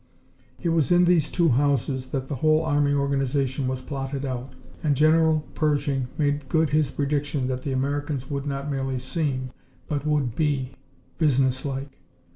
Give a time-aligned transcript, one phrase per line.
[0.59, 4.51] It was in these two houses that the whole army organization was plotted out,
[4.83, 9.51] and General Pershing made good his prediction that the Americans would not merely seem,
[9.87, 10.71] but would be,
[11.19, 11.99] businesslike.